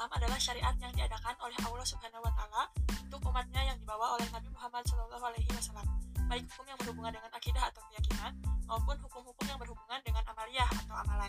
[0.00, 2.72] Islam adalah syariat yang diadakan oleh Allah Subhanahu wa taala
[3.04, 5.84] untuk umatnya yang dibawa oleh Nabi Muhammad Shallallahu alaihi wasallam.
[6.24, 8.32] Baik hukum yang berhubungan dengan akidah atau keyakinan
[8.64, 11.28] maupun hukum-hukum yang berhubungan dengan amaliyah atau amalan.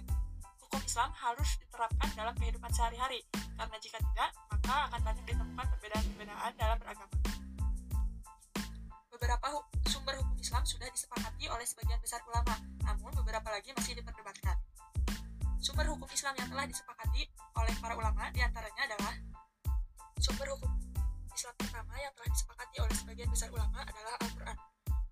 [0.64, 3.20] Hukum Islam harus diterapkan dalam kehidupan sehari-hari
[3.60, 7.16] karena jika tidak, maka akan banyak ditemukan perbedaan-perbedaan dalam beragama.
[9.12, 9.48] Beberapa
[9.92, 12.56] sumber hukum Islam sudah disepakati oleh sebagian besar ulama,
[12.88, 14.56] namun beberapa lagi masih diperdebatkan.
[15.62, 17.22] Sumber hukum Islam yang telah disepakati
[17.54, 19.14] oleh para ulama di antaranya adalah
[20.18, 20.74] sumber hukum
[21.38, 24.58] Islam pertama yang telah disepakati oleh sebagian besar ulama adalah Al-Quran.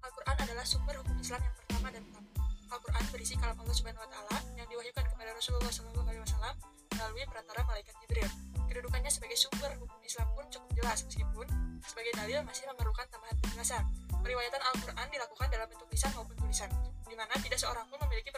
[0.02, 2.30] Al-Quran adalah sumber hukum Islam yang pertama dan utama.
[2.74, 6.56] Al-Quran berisi kalam Allah Subhanahu wa taala yang diwahyukan kepada Rasulullah wasallam
[6.98, 8.30] melalui perantara malaikat Jibril.
[8.74, 11.46] Kedudukannya sebagai sumber hukum Islam pun cukup jelas meskipun
[11.86, 13.86] sebagai dalil masih memerlukan tambahan penjelasan.
[14.26, 16.70] Periwayatan Al-Quran dilakukan dalam bentuk lisan maupun tulisan,
[17.06, 18.34] di mana tidak seorang pun memiliki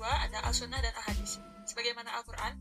[0.00, 1.36] kedua ada Al-Sunnah dan Al-Hadis.
[1.68, 2.56] Sebagaimana Al-Quran,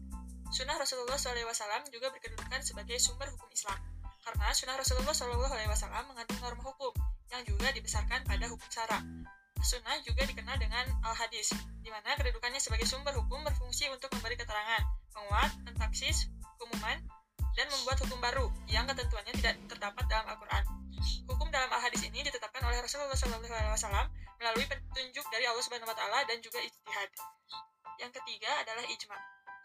[0.52, 3.80] Sunnah Rasulullah SAW juga berkedudukan sebagai sumber hukum Islam.
[4.28, 6.92] Karena Sunnah Rasulullah SAW mengandung norma hukum
[7.32, 9.00] yang juga dibesarkan pada hukum syara.
[9.64, 14.84] Sunnah juga dikenal dengan Al-Hadis, di mana kedudukannya sebagai sumber hukum berfungsi untuk memberi keterangan,
[15.16, 16.28] menguat, mentaksis,
[16.60, 17.00] keumuman,
[17.56, 20.64] dan membuat hukum baru yang ketentuannya tidak terdapat dalam Al-Quran.
[21.32, 26.20] Hukum dalam Al-Hadis ini ditetapkan oleh Rasulullah SAW melalui petunjuk dari Allah Subhanahu Wa Taala
[26.26, 27.12] dan juga ijtihad.
[28.00, 29.18] Yang ketiga adalah ijma.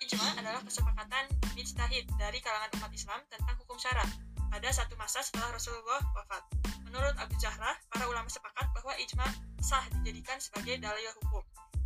[0.03, 4.11] Ijma adalah kesepakatan mujtahid dari kalangan umat Islam tentang hukum syarat
[4.50, 6.42] pada satu masa setelah Rasulullah wafat.
[6.91, 9.27] Menurut Abu Jahrah, para ulama sepakat bahwa ijma
[9.62, 11.42] sah dijadikan sebagai dalil hukum.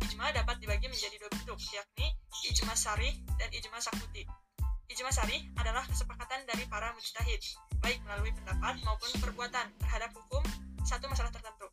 [0.09, 2.09] Ijma dapat dibagi menjadi dua bentuk, yakni
[2.49, 4.25] ijma syarih dan ijma sakuti.
[4.89, 7.41] Ijma syarih adalah kesepakatan dari para mujtahid,
[7.85, 10.41] baik melalui pendapat maupun perbuatan terhadap hukum
[10.81, 11.68] satu masalah tertentu.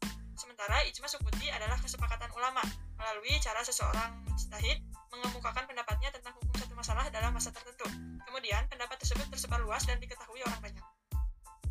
[0.47, 2.63] Sementara ijma sukuti adalah kesepakatan ulama
[2.95, 4.79] melalui cara seseorang mujtahid
[5.11, 7.83] mengemukakan pendapatnya tentang hukum satu masalah dalam masa tertentu.
[8.23, 10.87] Kemudian, pendapat tersebut tersebar luas dan diketahui orang banyak.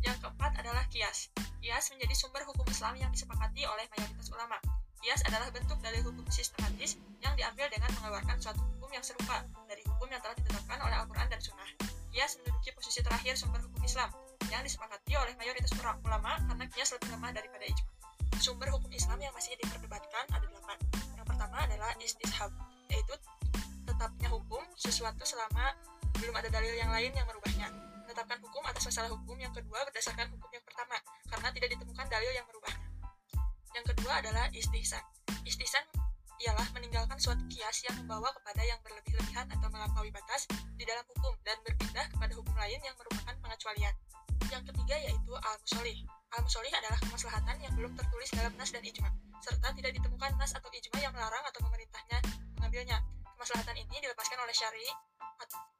[0.04, 1.32] Yang keempat adalah kias.
[1.64, 4.60] Kias menjadi sumber hukum Islam yang disepakati oleh mayoritas ulama.
[5.00, 9.40] Kias adalah bentuk dari hukum sistematis yang diambil dengan mengeluarkan suatu hukum yang serupa
[9.72, 11.70] dari hukum yang telah ditetapkan oleh Al-Quran dan Sunnah.
[12.12, 14.12] Kias menduduki posisi terakhir sumber hukum Islam
[14.52, 17.95] yang disepakati oleh mayoritas ulama karena kias lebih lemah daripada ijma.
[18.36, 20.78] Sumber hukum Islam yang masih diperdebatkan ada delapan.
[21.16, 22.50] Yang pertama adalah istishab,
[22.92, 23.14] yaitu
[23.88, 25.72] tetapnya hukum sesuatu selama
[26.20, 27.68] belum ada dalil yang lain yang merubahnya
[28.06, 30.96] menetapkan hukum atas masalah hukum yang kedua berdasarkan hukum yang pertama
[31.28, 32.88] karena tidak ditemukan dalil yang merubahnya.
[33.76, 35.04] Yang kedua adalah istihsan.
[35.44, 35.84] Istihsan
[36.40, 41.34] ialah meninggalkan suatu kias yang membawa kepada yang berlebih-lebihan atau melampaui batas di dalam hukum
[41.44, 43.94] dan berpindah kepada hukum lain yang merupakan pengecualian.
[44.48, 45.98] Yang ketiga yaitu al-musolih.
[46.36, 49.08] Al-musolih adalah kemaslahatan yang belum tertulis dalam nas dan ijma,
[49.40, 52.20] serta tidak ditemukan nas atau ijma yang melarang atau memerintahnya
[52.60, 53.00] mengambilnya.
[53.36, 54.84] Kemaslahatan ini dilepaskan oleh syari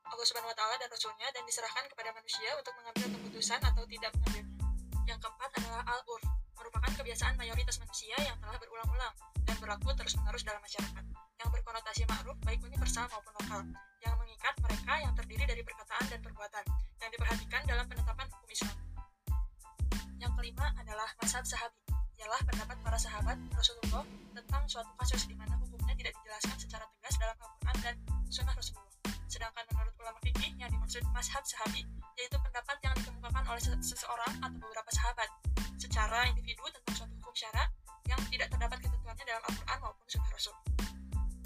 [0.06, 4.10] Allah Subhanahu wa taala dan rasulnya dan diserahkan kepada manusia untuk mengambil keputusan atau tidak
[4.16, 4.56] mengambilnya.
[5.04, 6.24] Yang keempat adalah al-urf,
[6.56, 11.04] merupakan kebiasaan mayoritas manusia yang telah berulang-ulang dan berlaku terus-menerus dalam masyarakat,
[11.36, 13.62] yang berkonotasi ma'ruf baik universal maupun lokal,
[14.02, 16.64] yang mengikat mereka yang terdiri dari perkataan dan perbuatan,
[21.36, 21.76] masad sahabi,
[22.16, 27.14] ialah pendapat para sahabat Rasulullah tentang suatu kasus di mana hukumnya tidak dijelaskan secara tegas
[27.20, 27.94] dalam Al-Quran dan
[28.32, 28.96] Sunnah Rasulullah.
[29.28, 31.84] Sedangkan menurut ulama fikih yang dimaksud mazhab sahabi
[32.16, 35.28] yaitu pendapat yang dikemukakan oleh seseorang atau beberapa sahabat
[35.76, 37.68] secara individu tentang suatu hukum syara
[38.08, 40.56] yang tidak terdapat ketentuannya dalam Al-Quran maupun Sunnah Rasul.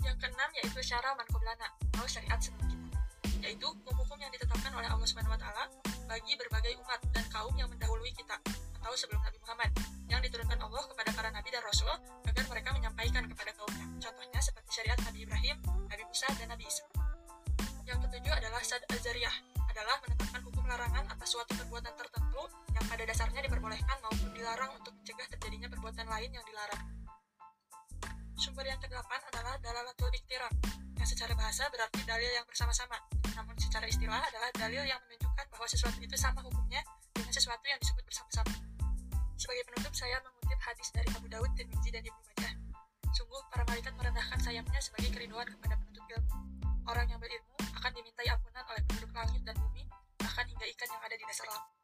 [0.07, 2.99] Yang keenam yaitu syara mankoblana atau syariat sebelum kita,
[3.43, 5.67] yaitu hukum-hukum yang ditetapkan oleh Allah Taala
[6.07, 8.39] bagi berbagai umat dan kaum yang mendahului kita
[8.81, 9.71] atau sebelum Nabi Muhammad
[10.09, 11.93] yang diturunkan Allah kepada para nabi dan rasul
[12.27, 13.87] agar mereka menyampaikan kepada kaumnya.
[14.01, 16.85] Contohnya seperti syariat Nabi Ibrahim, Nabi Musa, dan Nabi Isa.
[17.87, 19.37] Yang ketujuh adalah sad azariyah,
[19.71, 22.43] adalah menetapkan hukum larangan atas suatu perbuatan tertentu
[22.75, 26.83] yang pada dasarnya diperbolehkan maupun dilarang untuk mencegah terjadinya perbuatan lain yang dilarang.
[28.41, 30.55] Sumber yang kedelapan adalah dalalatul iktiram,
[30.97, 32.97] yang secara bahasa berarti dalil yang bersama-sama,
[33.37, 36.81] namun secara istilah adalah dalil yang menunjukkan bahwa sesuatu itu sama hukumnya
[37.13, 38.70] dengan sesuatu yang disebut bersama-sama.
[39.41, 42.53] Sebagai penutup, saya mengutip hadis dari Abu Dawud, Tirmizi, dan Ibnu Majah.
[43.17, 46.37] Sungguh, para malaikat merendahkan sayapnya sebagai kerinduan kepada penuntut ilmu.
[46.85, 49.89] Orang yang berilmu akan dimintai ampunan oleh penduduk langit dan bumi,
[50.21, 51.80] bahkan hingga ikan yang ada di dasar laut.